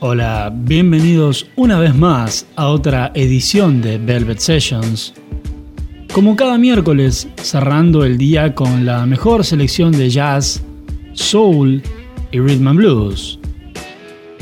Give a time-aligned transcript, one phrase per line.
[0.00, 5.14] Hola, bienvenidos una vez más a otra edición de Velvet Sessions.
[6.12, 10.62] Como cada miércoles, cerrando el día con la mejor selección de jazz,
[11.14, 11.82] soul
[12.32, 13.38] y rhythm and blues.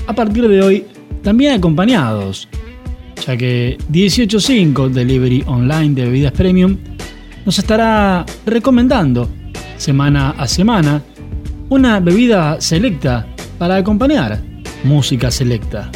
[0.09, 0.85] A partir de hoy,
[1.23, 2.49] también acompañados,
[3.25, 6.77] ya que 185 Delivery Online de bebidas premium
[7.47, 9.29] nos estará recomendando
[9.77, 11.03] semana a semana
[11.69, 13.27] una bebida selecta
[13.59, 14.41] para acompañar
[14.85, 15.91] música selecta.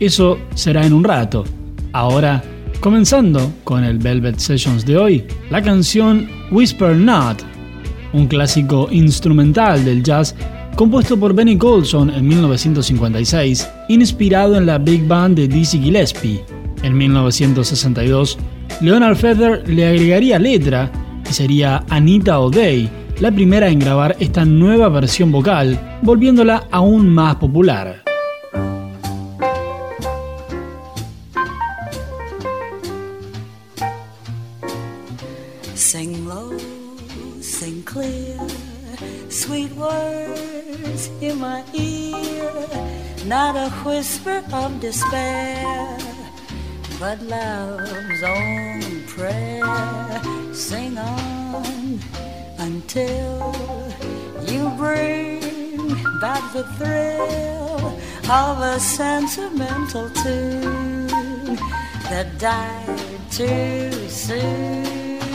[0.00, 1.44] Eso será en un rato.
[1.92, 2.42] Ahora,
[2.80, 7.42] comenzando con el Velvet Sessions de hoy, la canción Whisper Not,
[8.12, 10.34] un clásico instrumental del jazz
[10.76, 16.44] compuesto por Benny Golson en 1956, inspirado en la Big Band de Dizzy Gillespie.
[16.84, 18.38] En 1962,
[18.80, 20.90] Leonard Feather le agregaría letra
[21.28, 27.36] y sería Anita O'Day la primera en grabar esta nueva versión vocal, volviéndola aún más
[27.36, 28.04] popular.
[35.74, 36.56] Sing low,
[37.40, 38.38] sing clear,
[39.28, 42.52] sweet words in my ear,
[43.26, 45.96] not a whisper of despair,
[47.00, 50.37] but love's own prayer.
[50.58, 52.00] Sing on
[52.58, 53.54] until
[54.44, 57.96] you bring back the thrill
[58.28, 61.06] of a sentimental tune
[62.10, 65.28] that died too soon.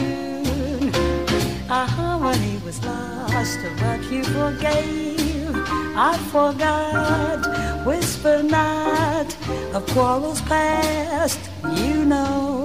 [1.69, 5.55] Our harmony was lost, but you forgave.
[5.95, 7.85] I forgot.
[7.85, 9.33] Whisper not
[9.73, 11.39] of quarrels past.
[11.63, 12.62] You know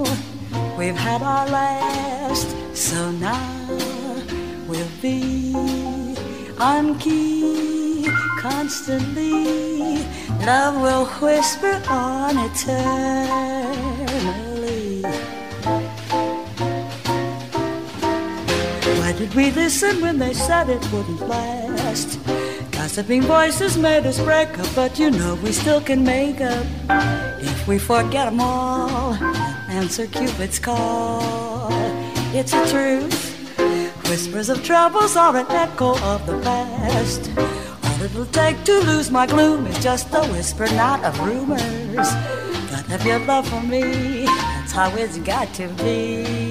[0.79, 3.67] we've had our last, so now
[4.65, 5.53] we'll be
[6.57, 9.97] on key constantly.
[10.45, 12.61] Love will whisper on eternally.
[18.99, 22.17] Why did we listen when they said it wouldn't last?
[22.71, 26.65] Gossiping voices made us break up, but you know we still can make up
[27.41, 29.48] if we forget them all.
[29.69, 31.69] Answer Cupid's call.
[32.33, 33.29] It's a truth.
[34.09, 37.29] Whispers of troubles are an echo of the past.
[37.83, 42.09] All it'll take to lose my gloom is just a whisper, not of rumors.
[42.71, 46.48] But have your love for me, that's how it's got to be.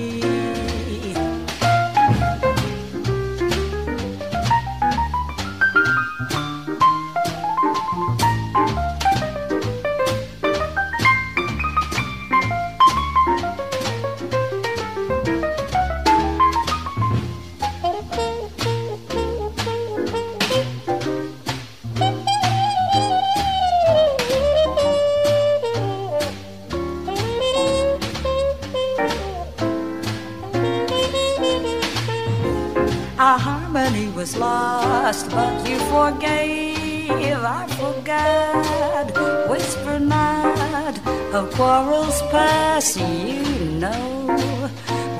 [38.09, 40.97] Whisper not
[41.35, 42.97] of quarrels past.
[42.97, 43.43] You
[43.79, 44.71] know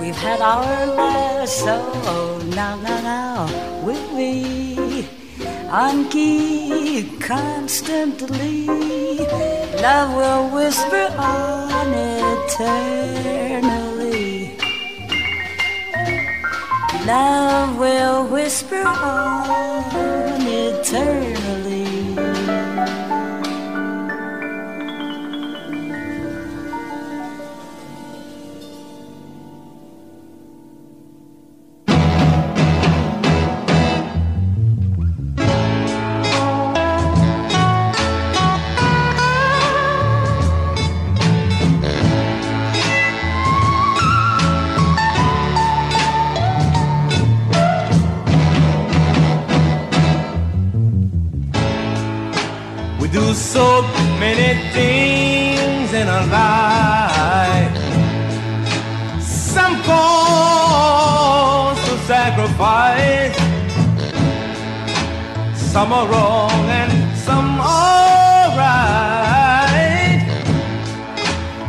[0.01, 1.65] we've had our last.
[1.67, 5.07] Oh, so now, now, now, with me
[5.71, 8.67] on key constantly.
[9.83, 11.93] Love will whisper on
[12.49, 12.97] eternally.
[17.05, 21.38] Love will whisper on eternally.
[53.53, 53.81] So
[54.21, 57.75] many things in our life.
[59.23, 63.35] Some cause to sacrifice.
[65.73, 70.21] Some are wrong and some are right.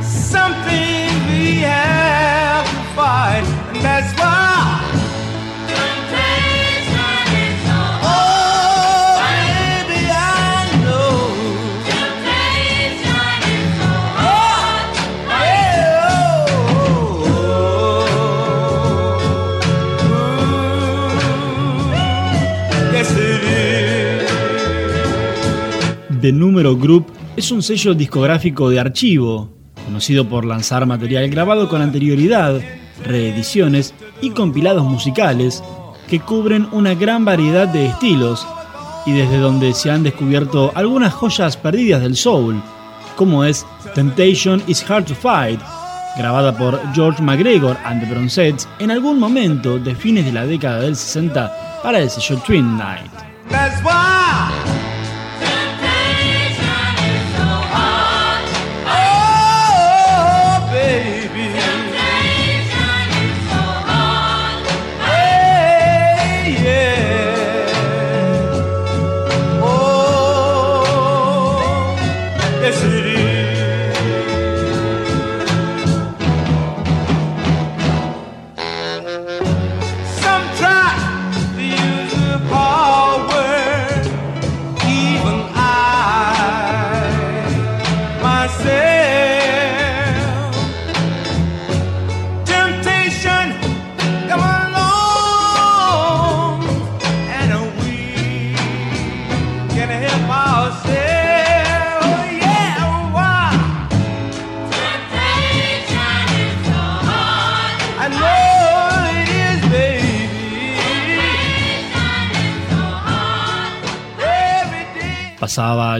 [0.03, 3.45] Something we have to fight,
[26.21, 29.49] The Número Group es un sello discográfico de archivo,
[29.85, 32.59] conocido por lanzar material grabado con anterioridad,
[33.05, 35.63] reediciones y compilados musicales
[36.09, 38.45] que cubren una gran variedad de estilos
[39.05, 42.61] y desde donde se han descubierto algunas joyas perdidas del soul,
[43.15, 45.61] como es Temptation is Hard to Fight
[46.19, 50.81] grabada por George McGregor and the Bronzettes en algún momento de fines de la década
[50.81, 53.11] del 60 para el sello Twin Night.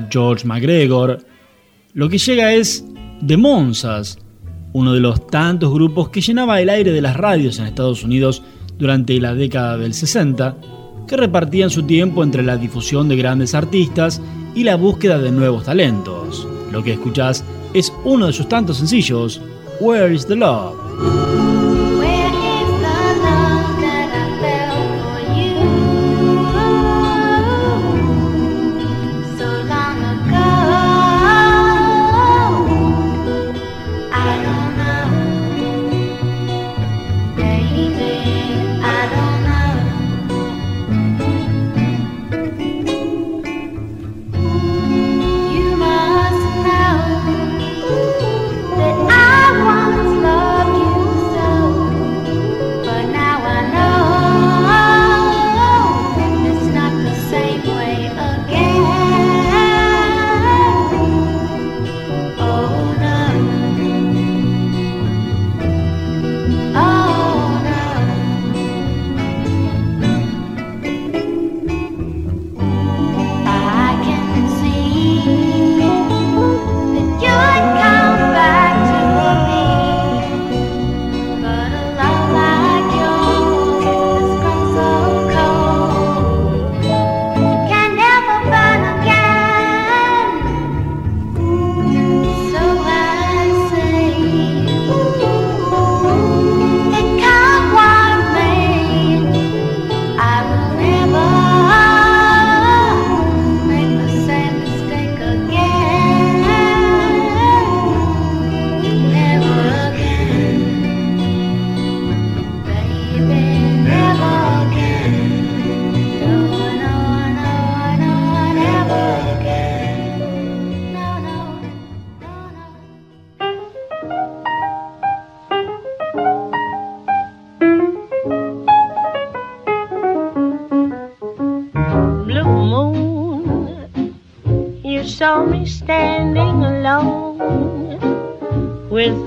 [0.10, 1.26] George McGregor.
[1.94, 2.86] Lo que llega es
[3.26, 4.20] The Monsas,
[4.74, 8.44] uno de los tantos grupos que llenaba el aire de las radios en Estados Unidos
[8.78, 10.56] durante la década del 60,
[11.08, 14.22] que repartían su tiempo entre la difusión de grandes artistas
[14.54, 16.48] y la búsqueda de nuevos talentos.
[16.72, 17.44] Lo que escuchás
[17.74, 19.42] es uno de sus tantos sencillos,
[19.80, 21.49] Where is the Love?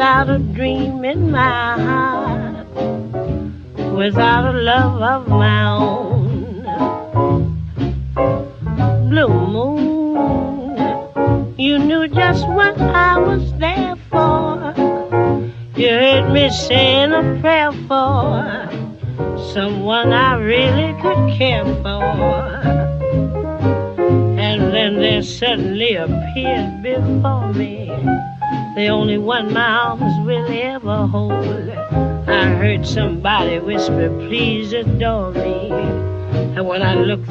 [0.02, 0.51] Without a
[33.60, 35.70] whisper, please adore me.
[36.56, 37.28] And when I looked,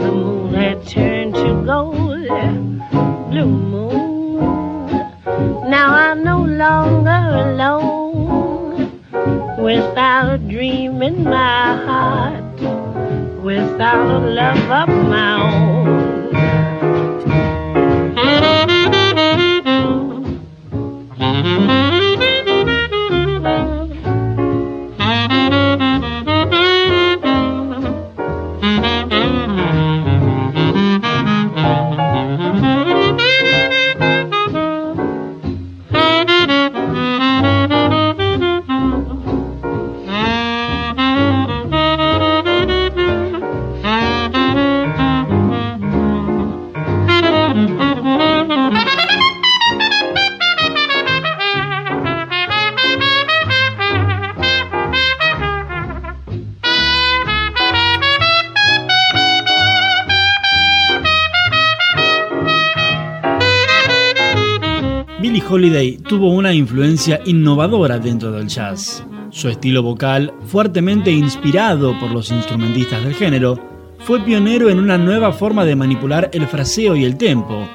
[66.11, 69.01] tuvo una influencia innovadora dentro del jazz.
[69.29, 73.57] Su estilo vocal, fuertemente inspirado por los instrumentistas del género,
[73.99, 77.65] fue pionero en una nueva forma de manipular el fraseo y el tempo,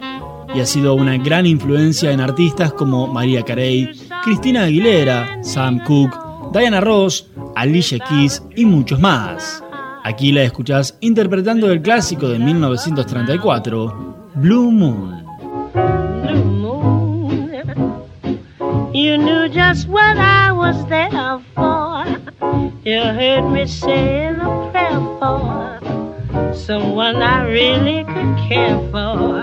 [0.55, 3.89] y ha sido una gran influencia en artistas como María Carey,
[4.23, 6.19] Cristina Aguilera, Sam Cooke,
[6.53, 9.65] Diana Ross, Alicia Keys y muchos más.
[10.05, 15.16] Aquí la escuchás interpretando el clásico de 1934, Blue Moon.
[19.57, 22.05] Just what I was there for.
[22.85, 29.39] You heard me saying a prayer for someone I really could care for.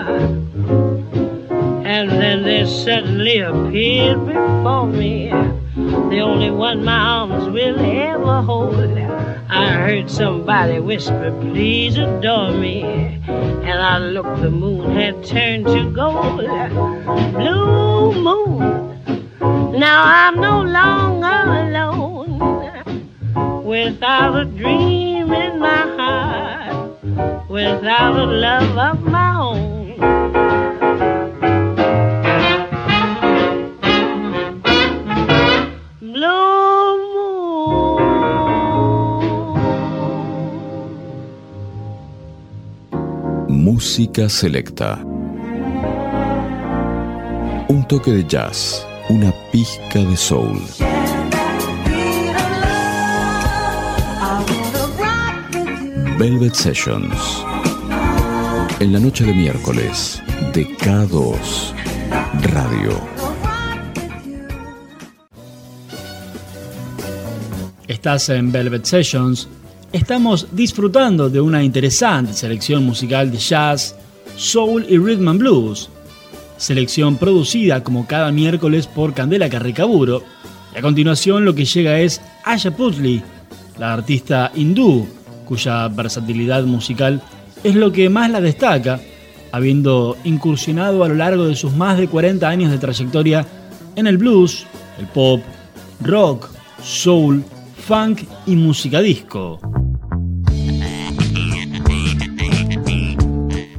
[1.83, 5.29] And then they suddenly appeared before me.
[5.31, 8.75] The only one my arms will ever hold.
[9.49, 12.83] I heard somebody whisper, please adore me.
[13.25, 16.45] And I looked, the moon had turned to gold.
[17.33, 18.82] Blue moon.
[19.73, 22.37] Now I'm no longer alone.
[23.65, 27.49] Without a dream in my heart.
[27.49, 29.73] Without a love of my own.
[43.49, 44.99] Música selecta.
[47.69, 50.59] Un toque de jazz, una pizca de soul.
[56.17, 57.43] Velvet Sessions.
[58.79, 60.21] En la noche de miércoles,
[60.53, 61.73] de K2
[62.43, 62.99] Radio.
[67.87, 69.47] Estás en Velvet Sessions.
[69.91, 73.95] Estamos disfrutando de una interesante selección musical de jazz,
[74.35, 75.89] soul y rhythm and blues.
[76.63, 80.23] Selección producida como cada miércoles por Candela Carricaburo.
[80.73, 83.21] Y a continuación lo que llega es Asha Putley,
[83.77, 85.05] la artista hindú,
[85.43, 87.21] cuya versatilidad musical
[87.65, 89.01] es lo que más la destaca,
[89.51, 93.45] habiendo incursionado a lo largo de sus más de 40 años de trayectoria
[93.97, 94.65] en el blues,
[94.99, 95.41] el pop,
[95.99, 96.49] rock,
[96.81, 97.43] soul,
[97.75, 99.59] funk y música disco.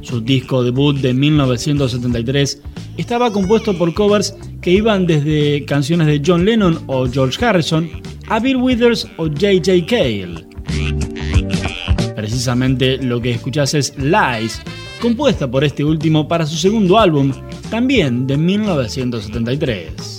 [0.03, 2.61] Su disco debut de 1973
[2.97, 7.89] estaba compuesto por covers que iban desde canciones de John Lennon o George Harrison
[8.27, 9.85] a Bill Withers o J.J.
[9.87, 10.47] Cale.
[12.15, 14.61] Precisamente lo que escuchás es Lies,
[15.01, 17.31] compuesta por este último para su segundo álbum,
[17.69, 20.14] también de 1973.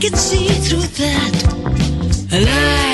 [0.00, 1.32] I can see through that.
[2.32, 2.89] Lies,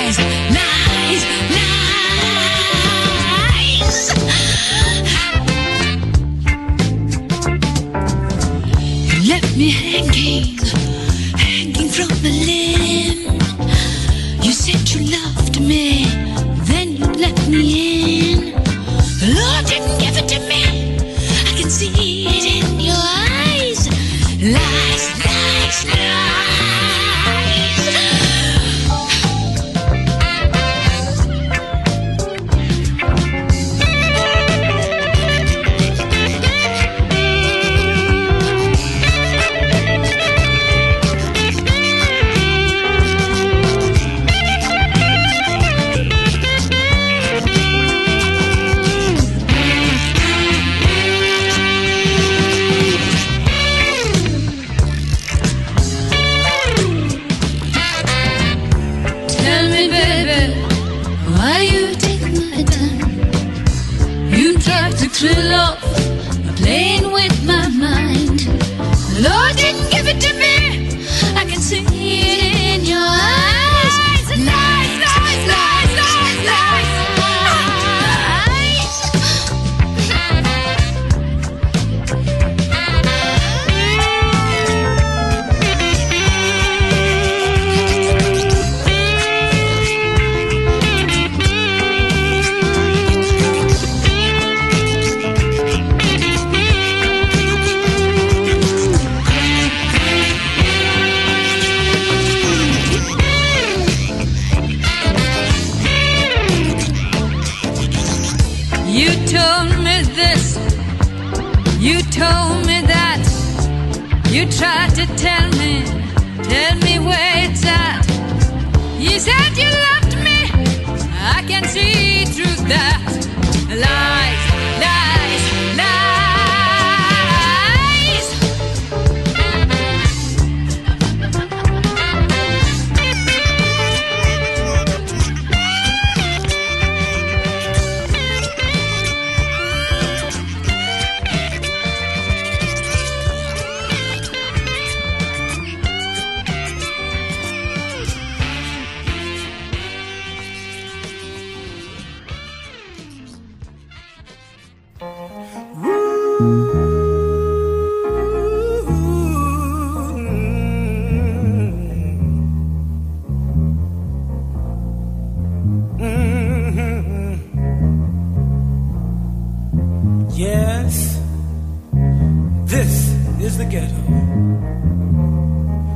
[173.41, 173.95] is the ghetto.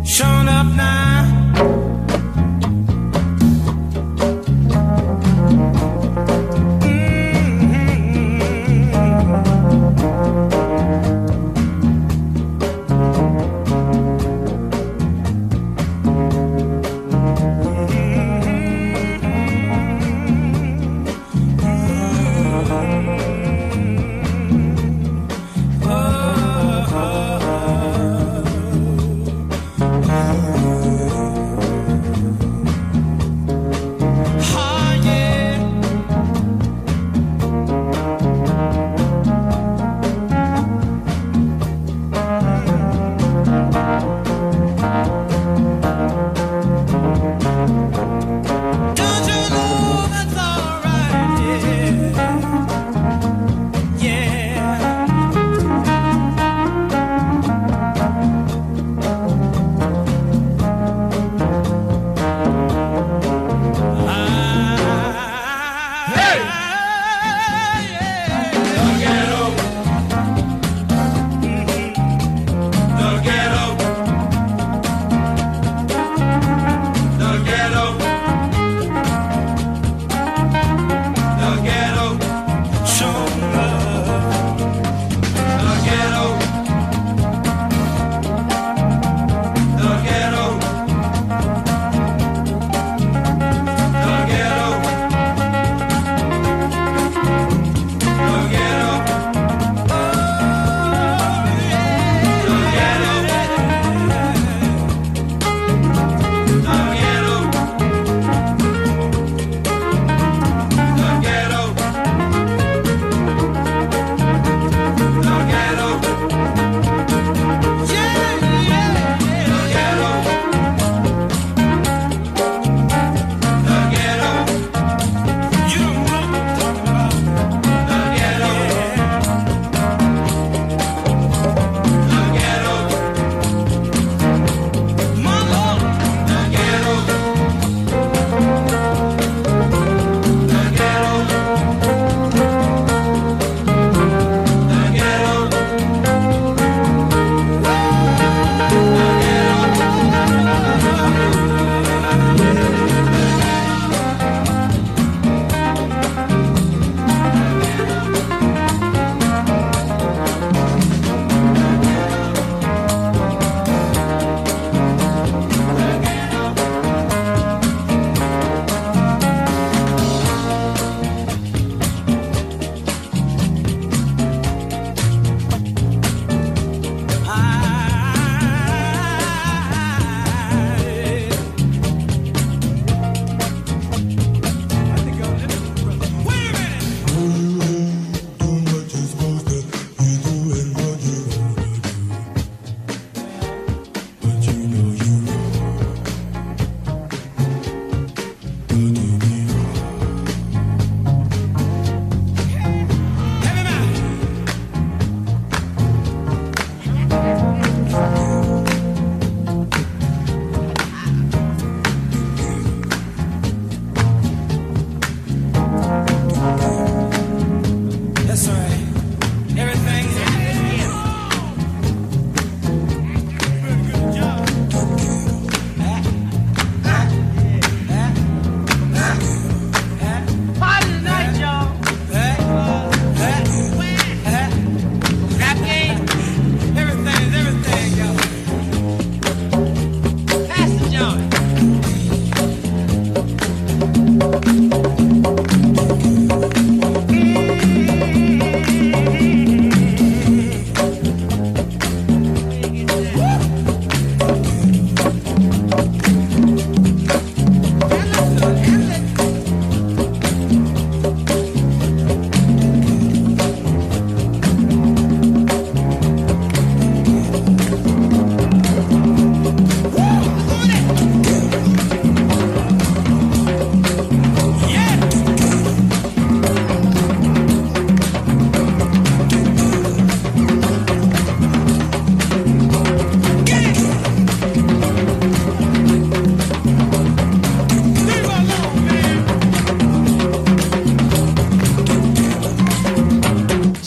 [0.04, 1.29] Showing up now.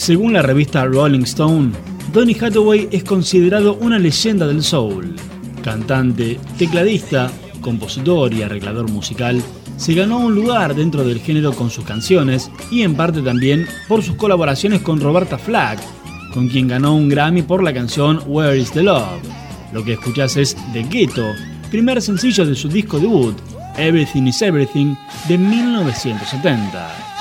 [0.03, 1.71] Según la revista Rolling Stone,
[2.11, 5.15] Donny Hathaway es considerado una leyenda del soul.
[5.63, 9.41] Cantante, tecladista, compositor y arreglador musical,
[9.77, 14.03] se ganó un lugar dentro del género con sus canciones y en parte también por
[14.03, 15.79] sus colaboraciones con Roberta Flack,
[16.33, 19.23] con quien ganó un Grammy por la canción Where is the Love.
[19.71, 21.27] Lo que escuchas es The Ghetto,
[21.71, 23.37] primer sencillo de su disco debut,
[23.77, 24.95] Everything is Everything,
[25.29, 27.12] de 1970.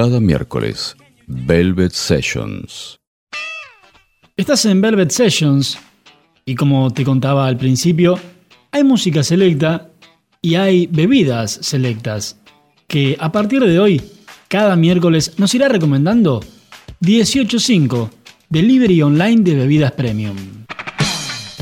[0.00, 3.00] Cada miércoles, Velvet Sessions.
[4.36, 5.76] Estás en Velvet Sessions
[6.44, 8.16] y como te contaba al principio,
[8.70, 9.90] hay música selecta
[10.40, 12.38] y hay bebidas selectas
[12.86, 14.00] que a partir de hoy,
[14.46, 16.44] cada miércoles nos irá recomendando
[17.00, 18.08] 18.5
[18.50, 20.36] Delivery Online de bebidas premium.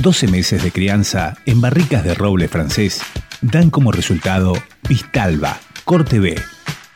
[0.02, 3.00] 12 meses de crianza en barricas de roble francés
[3.40, 4.52] dan como resultado
[4.86, 6.36] Vistalba, Corte B,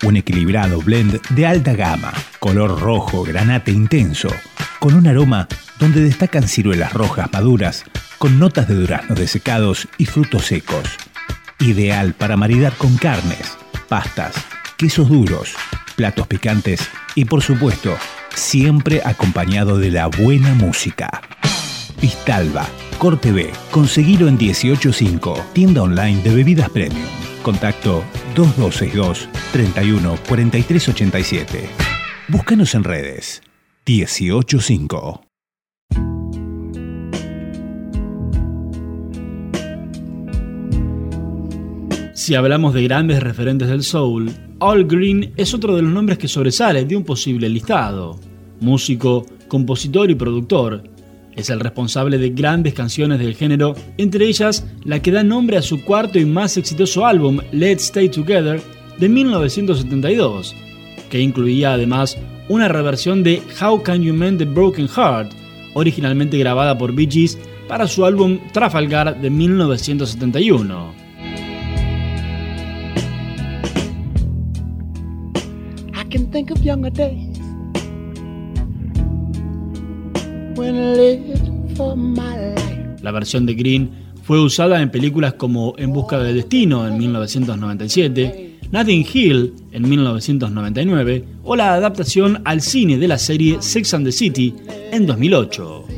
[0.04, 4.28] un equilibrado blend de alta gama, color rojo granate intenso,
[4.78, 5.46] con un aroma
[5.78, 7.84] donde destacan ciruelas rojas maduras
[8.18, 10.84] con notas de duraznos desecados y frutos secos.
[11.58, 13.56] Ideal para maridar con carnes,
[13.88, 14.34] pastas,
[14.76, 15.54] quesos duros,
[15.96, 17.96] platos picantes y por supuesto,
[18.34, 21.22] siempre acompañado de la buena música.
[22.00, 22.66] Vistalba,
[22.98, 23.50] Corte B.
[23.70, 27.19] Conseguilo en 185, tienda online de bebidas premium.
[27.42, 31.68] Contacto 2262 31 43 87.
[32.28, 33.42] Búscanos en redes.
[34.06, 35.22] 185.
[42.14, 46.28] Si hablamos de grandes referentes del soul, Al Green es otro de los nombres que
[46.28, 48.20] sobresale de un posible listado.
[48.60, 50.84] Músico, compositor y productor,
[51.40, 55.62] es el responsable de grandes canciones del género, entre ellas la que da nombre a
[55.62, 58.60] su cuarto y más exitoso álbum, Let's Stay Together,
[58.98, 60.54] de 1972,
[61.08, 65.32] que incluía además una reversión de How Can You Mend the Broken Heart,
[65.74, 70.92] originalmente grabada por Bee Gees para su álbum Trafalgar de 1971.
[75.94, 77.30] I can think of younger days
[80.60, 80.76] when
[83.02, 83.90] La versión de Green
[84.22, 91.24] fue usada en películas como En Busca del Destino en 1997, Nothing Hill en 1999
[91.42, 94.54] o la adaptación al cine de la serie Sex and the City
[94.92, 95.89] en 2008.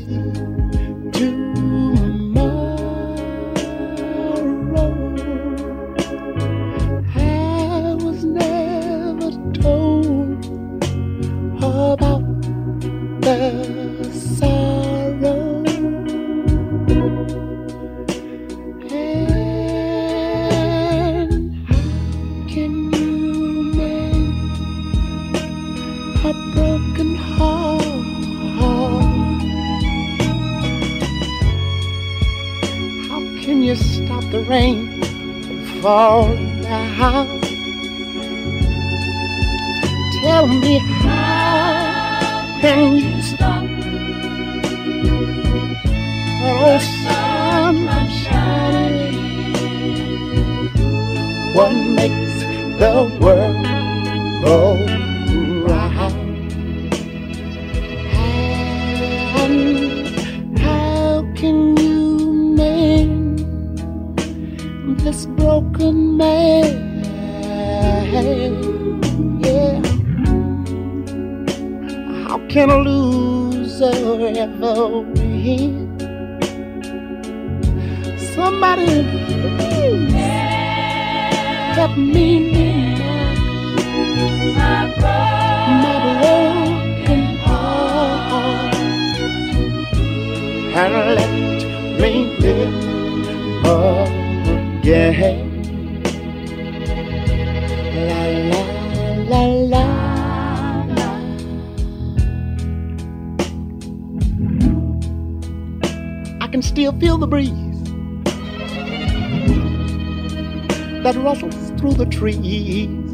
[112.23, 113.11] Trees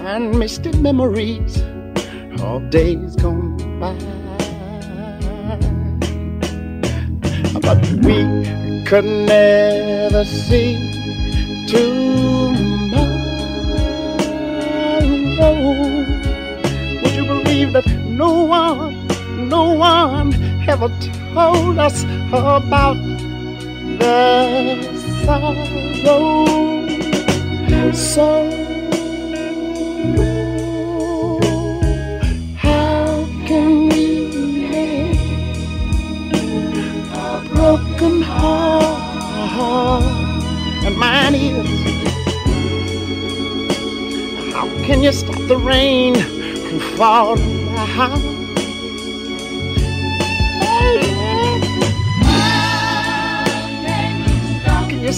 [0.00, 1.62] and misty memories
[2.42, 3.96] of days gone by.
[7.62, 8.18] But we
[8.84, 10.76] could never see
[11.66, 13.08] tomorrow.
[17.00, 19.08] Would you believe that no one,
[19.48, 20.34] no one
[20.68, 20.90] ever
[21.32, 22.98] told us about
[24.00, 24.99] the
[25.30, 25.54] sorrow?
[27.92, 28.28] So
[32.56, 34.06] how can we
[34.62, 35.18] mend
[37.14, 40.04] a broken heart?
[40.86, 41.68] And mine is.
[44.52, 48.29] How can you stop the rain from falling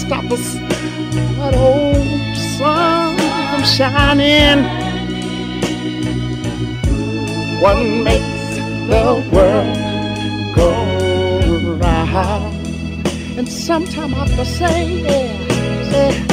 [0.05, 0.55] stop the s-
[1.37, 3.17] that old sun
[3.49, 4.59] from shining?
[7.63, 8.49] What makes
[8.91, 9.77] the world
[10.55, 10.69] go
[11.83, 12.53] round?
[13.37, 16.32] And sometime I have to say, yeah, say,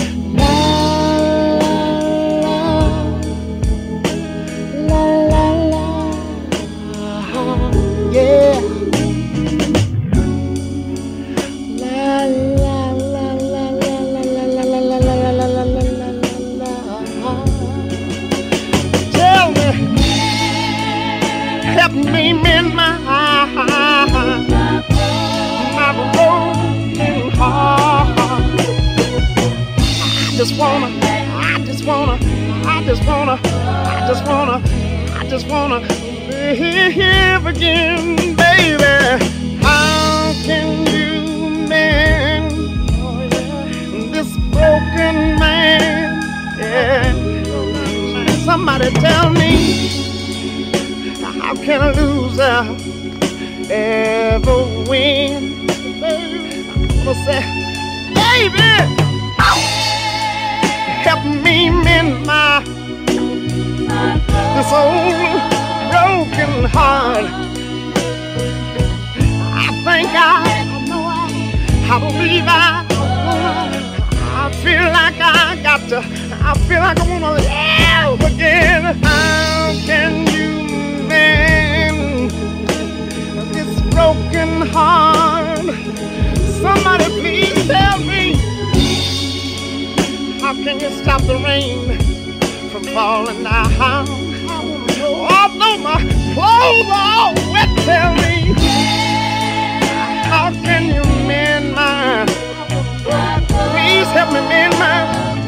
[104.51, 104.99] Mend my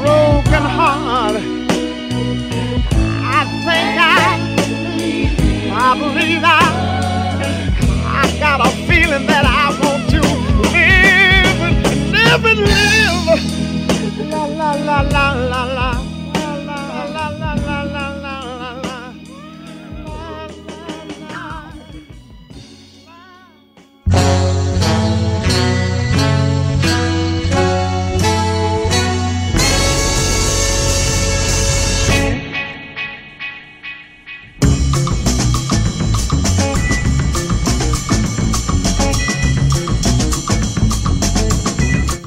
[0.01, 1.37] broken heart.
[3.38, 4.27] I think I,
[5.87, 6.62] I believe I,
[8.21, 10.21] I got a feeling that I want to
[10.77, 11.61] live,
[12.17, 14.31] live and live.
[14.31, 15.65] La la la la la.
[15.75, 15.91] La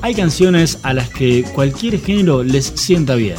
[0.06, 3.38] Hay canciones a las que cualquier género les sienta bien.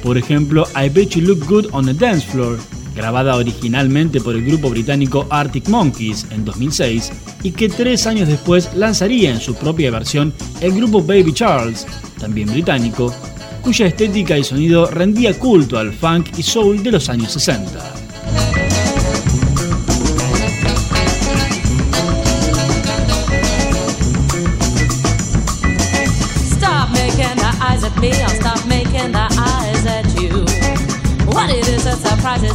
[0.00, 2.56] Por ejemplo, I Bet You Look Good on the Dance Floor,
[2.94, 7.10] grabada originalmente por el grupo británico Arctic Monkeys en 2006
[7.42, 11.84] y que tres años después lanzaría en su propia versión el grupo Baby Charles,
[12.20, 13.12] también británico,
[13.60, 17.93] cuya estética y sonido rendía culto al funk y soul de los años 60.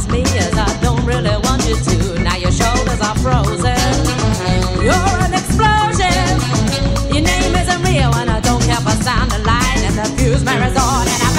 [0.08, 2.22] me as I don't really want you to.
[2.22, 3.76] Now your shoulders are frozen.
[4.80, 6.30] You're an explosion.
[7.12, 9.32] Your name isn't real, and I don't care for sound.
[9.32, 11.29] And the fuse my resort, and I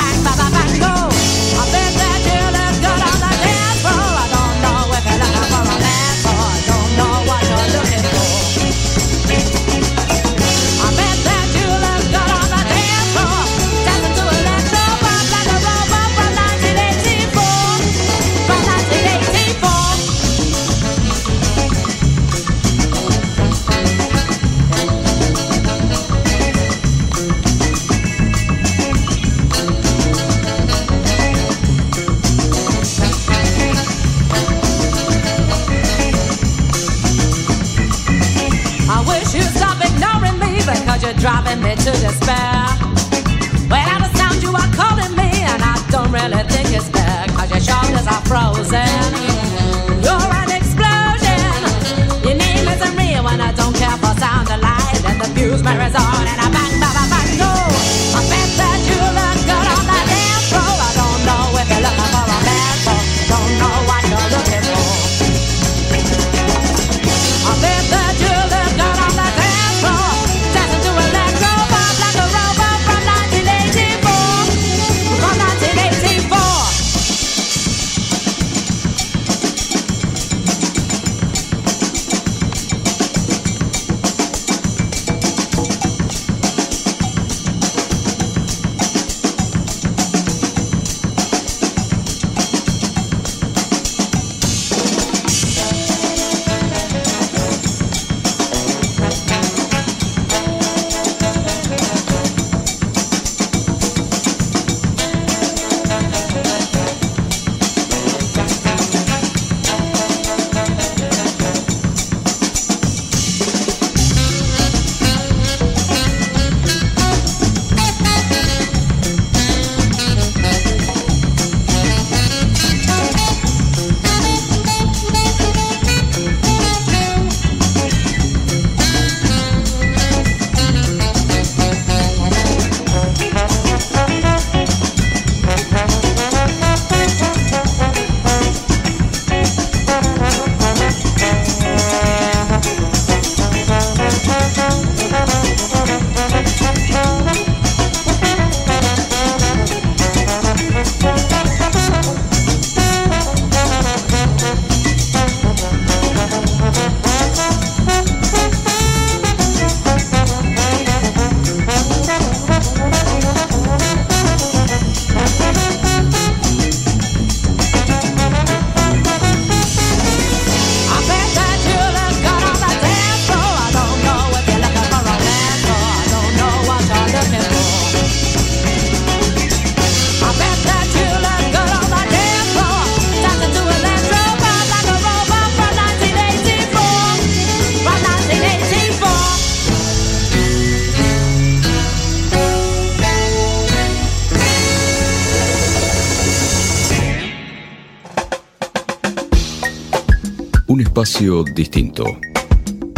[201.21, 202.03] espacio distinto.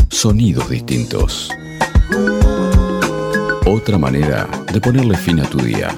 [0.10, 1.50] Sonidos distintos.
[3.66, 5.90] Otra manera de ponerle fin a tu día.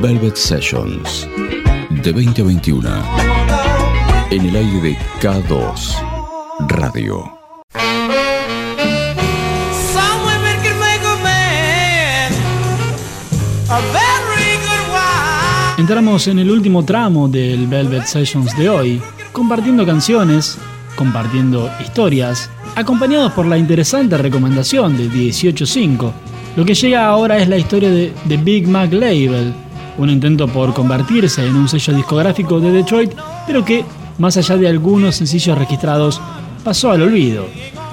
[0.00, 1.26] Velvet Sessions.
[2.04, 2.90] De 20 a 21.
[4.30, 7.38] En el aire de K2 Radio.
[15.78, 19.02] Entramos en el último tramo del Velvet Sessions de hoy,
[19.32, 20.58] compartiendo canciones,
[20.94, 26.12] compartiendo historias, acompañados por la interesante recomendación de 185.
[26.56, 29.54] Lo que llega ahora es la historia de The Big Mac Label,
[29.98, 33.12] un intento por convertirse en un sello discográfico de Detroit,
[33.46, 33.84] pero que,
[34.18, 36.20] más allá de algunos sencillos registrados,
[36.62, 37.46] pasó al olvido.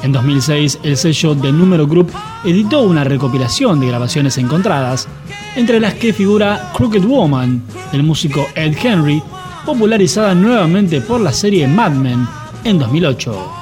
[0.04, 2.12] En 2006, el sello The Número Group
[2.44, 5.08] editó una recopilación de grabaciones encontradas,
[5.56, 9.22] entre las que figura Crooked Woman, del músico Ed Henry,
[9.70, 12.28] popularizada nuevamente por la serie Mad Men
[12.64, 13.59] en 2008.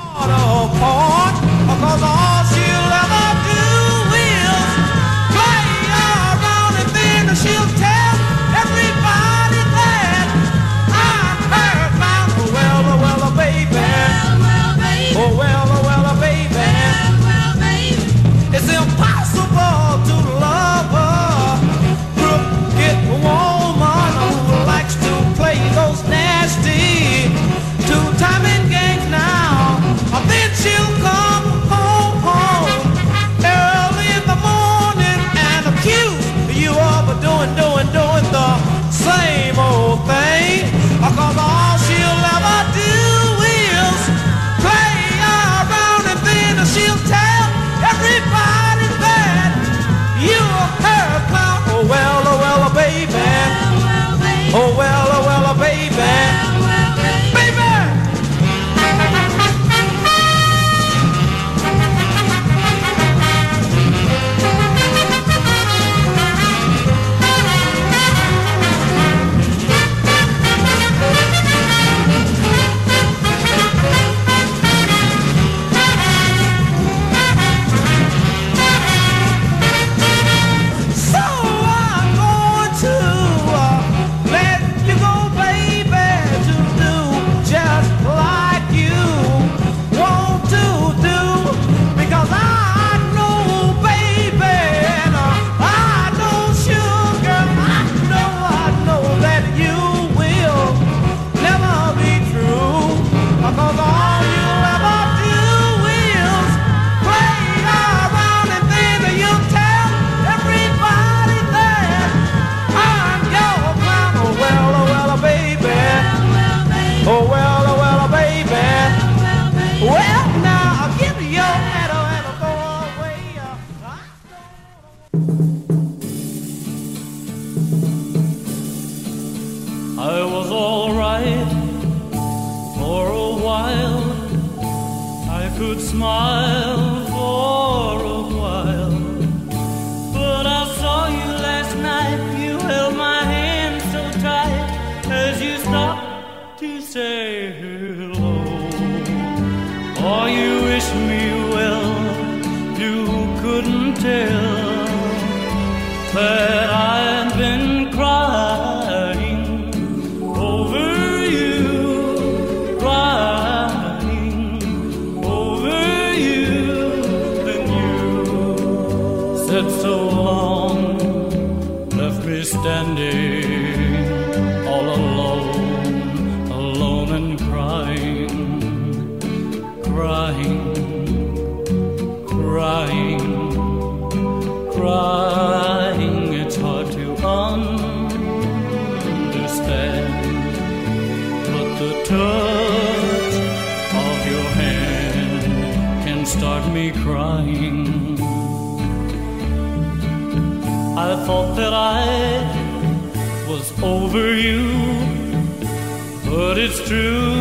[206.67, 207.36] It's true,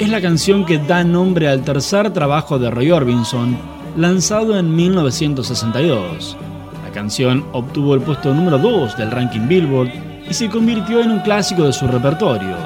[0.00, 3.56] Es la canción que da nombre al tercer trabajo de Roy Orbison,
[3.96, 6.36] lanzado en 1962.
[6.82, 9.92] La canción obtuvo el puesto número 2 del ranking Billboard
[10.28, 12.56] y se convirtió en un clásico de su repertorio.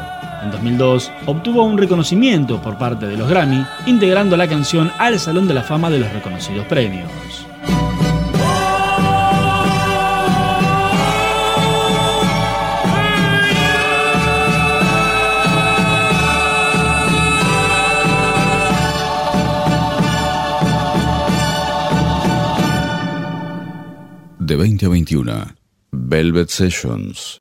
[0.43, 5.47] En 2002 obtuvo un reconocimiento por parte de los Grammy, integrando la canción al Salón
[5.47, 7.11] de la Fama de los reconocidos premios.
[24.63, 25.57] De 20 a 21.
[25.91, 27.41] Velvet Sessions.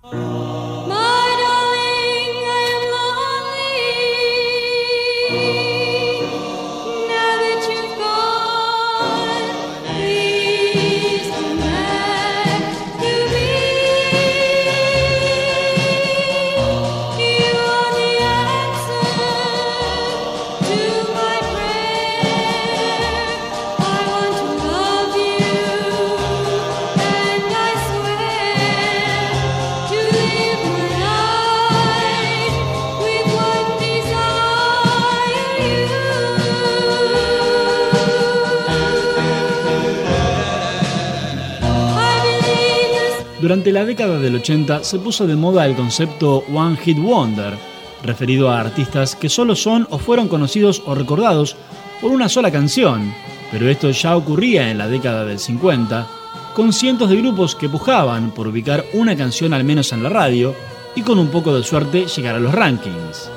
[43.52, 47.54] Durante la década del 80 se puso de moda el concepto One Hit Wonder,
[48.02, 51.58] referido a artistas que solo son o fueron conocidos o recordados
[52.00, 53.14] por una sola canción,
[53.52, 56.08] pero esto ya ocurría en la década del 50,
[56.56, 60.56] con cientos de grupos que pujaban por ubicar una canción al menos en la radio
[60.96, 63.30] y con un poco de suerte llegar a los rankings.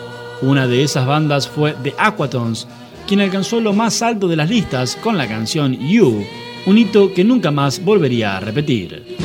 [0.43, 2.69] Una de esas bandas fue The Aquatons,
[3.09, 6.25] quien alcanzó lo más alto de las listas con la canción You,
[6.67, 9.24] un hito que nunca más volvería a repetir.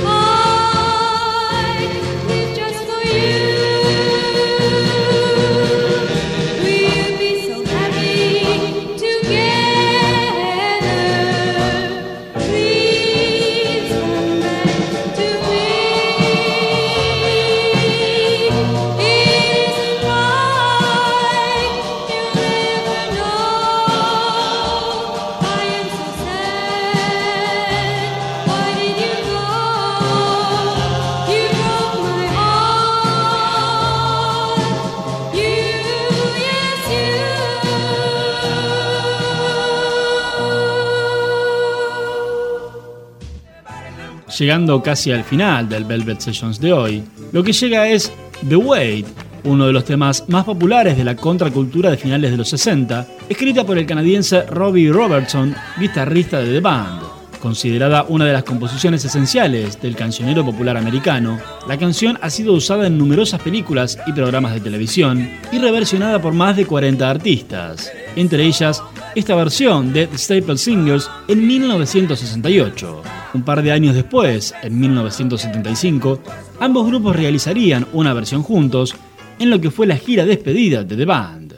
[44.40, 48.10] Llegando casi al final del Velvet Sessions de hoy, lo que llega es
[48.48, 49.06] The Wait,
[49.44, 53.66] uno de los temas más populares de la contracultura de finales de los 60, escrita
[53.66, 57.02] por el canadiense Robbie Robertson, guitarrista de The Band.
[57.42, 61.38] Considerada una de las composiciones esenciales del cancionero popular americano,
[61.68, 66.34] la canción ha sido usada en numerosas películas y programas de televisión y reversionada por
[66.34, 67.92] más de 40 artistas.
[68.16, 68.82] Entre ellas
[69.20, 73.04] esta versión de The Staple Singers en 1968.
[73.34, 76.20] Un par de años después, en 1975,
[76.60, 78.96] ambos grupos realizarían una versión juntos
[79.38, 81.50] en lo que fue la gira despedida de The Band.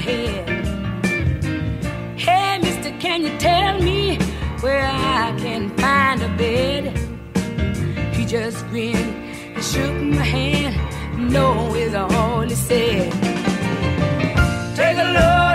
[0.00, 0.48] Head.
[2.18, 4.16] Hey, mister, can you tell me
[4.60, 6.82] where I can find a bed?
[8.14, 9.14] He just grinned
[9.54, 10.76] and shook my hand.
[11.32, 13.12] No is all he said.
[14.74, 15.49] Take a load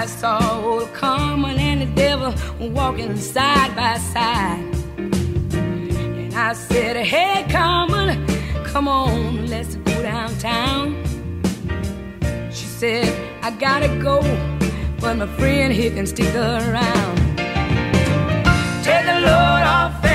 [0.00, 2.32] I saw old Carmen and the devil
[2.70, 4.64] walking side by side,
[4.96, 8.26] and I said, Hey, Carmen,
[8.64, 11.04] come on, let's go downtown.
[12.50, 14.22] She said, I gotta go,
[15.00, 17.16] but my friend here can stick around.
[18.82, 20.09] Take a load off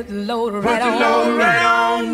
[0.00, 1.00] put the load Put right the on.
[1.00, 2.09] load right on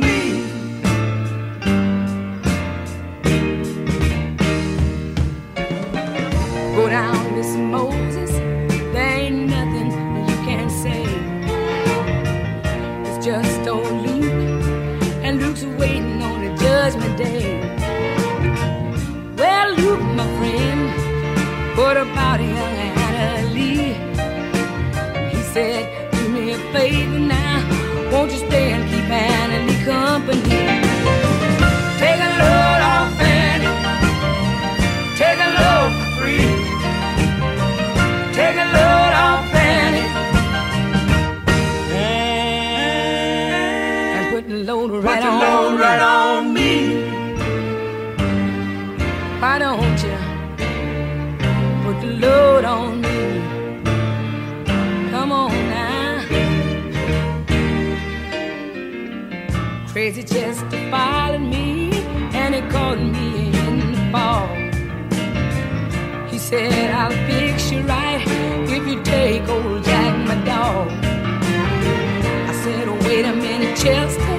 [73.87, 74.39] Chester.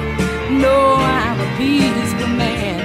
[0.52, 2.82] No, I'm a peaceful man.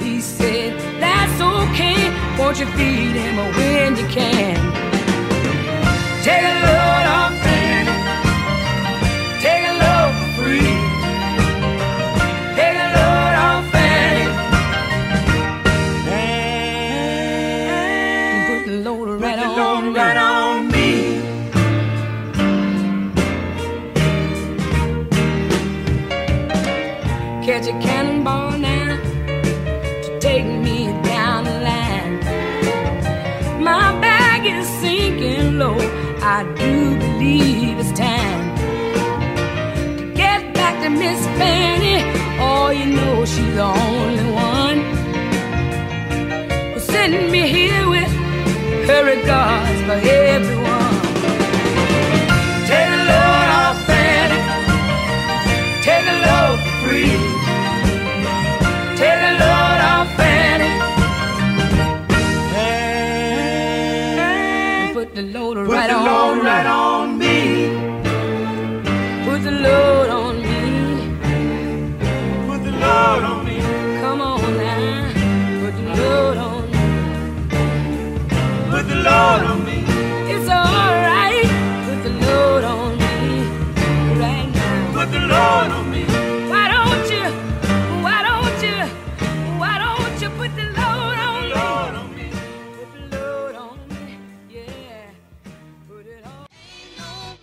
[0.00, 1.98] He said, That's okay.
[2.38, 4.54] Won't you feed him when you can?
[6.22, 6.83] Take a load
[27.44, 28.96] Catch a cannonball now
[30.02, 32.18] to take me down the line.
[33.62, 35.76] My bag is sinking low.
[36.22, 42.00] I do believe it's time to get back to Miss Fanny.
[42.40, 44.78] Oh, you know she's the only one
[46.72, 48.10] who's sending me here with
[48.88, 50.00] her regards for
[50.32, 50.94] everyone.
[52.70, 54.40] Take a load off Fanny.
[55.82, 57.33] Take a load free.
[65.74, 66.50] Right the on load me.
[66.50, 67.13] right on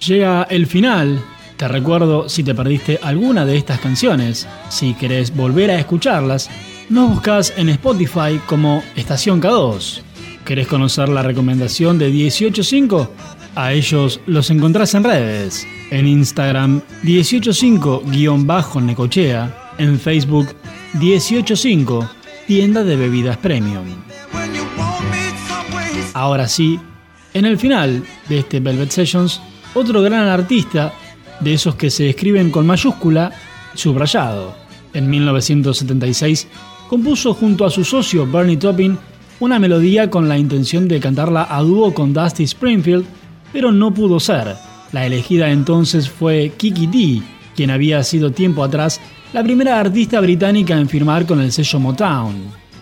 [0.06, 1.22] Llega el final.
[1.58, 6.49] Te recuerdo si te perdiste alguna de estas canciones, si querés volver a escucharlas,
[6.89, 10.02] nos buscas en Spotify como Estación K2.
[10.43, 13.10] ¿Querés conocer la recomendación de 18.5?
[13.54, 20.47] A ellos los encontrás en redes, en Instagram 185-necochea, en Facebook
[20.99, 22.10] 185
[22.47, 23.86] Tienda de Bebidas Premium.
[26.16, 26.80] Ahora sí,
[27.36, 29.39] en el final de este Velvet Sessions,
[29.74, 30.93] otro gran artista
[31.39, 33.32] de esos que se escriben con mayúscula,
[33.74, 34.55] subrayado.
[34.93, 36.47] En 1976
[36.89, 38.97] compuso junto a su socio Bernie Taupin
[39.39, 43.05] una melodía con la intención de cantarla a dúo con Dusty Springfield,
[43.51, 44.55] pero no pudo ser.
[44.91, 47.24] La elegida entonces fue Kiki Dee,
[47.55, 49.01] quien había sido tiempo atrás
[49.34, 52.36] la primera artista británica en firmar con el sello Motown.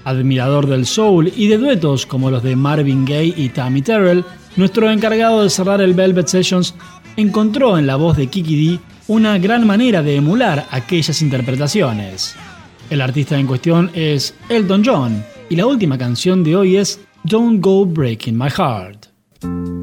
[0.04, 4.26] Admirador del soul y de duetos como los de Marvin Gaye y Tammy Terrell,
[4.56, 6.76] nuestro encargado de cerrar el Velvet Sessions
[7.16, 12.36] encontró en la voz de Kiki Dee una gran manera de emular aquellas interpretaciones.
[12.90, 17.64] El artista en cuestión es Elton John y la última canción de hoy es Don't
[17.64, 19.79] Go Breaking My Heart.